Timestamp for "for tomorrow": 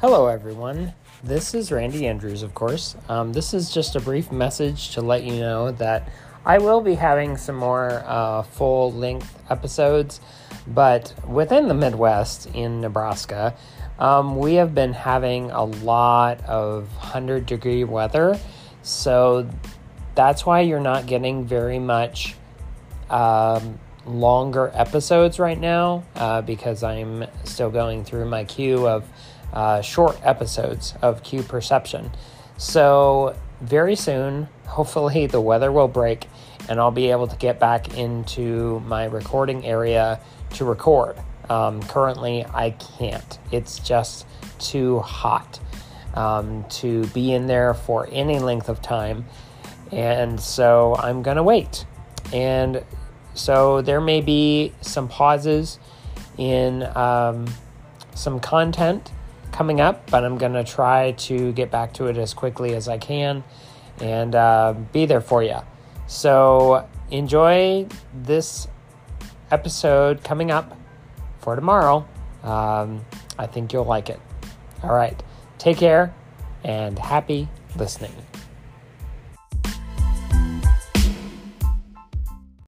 71.38-72.06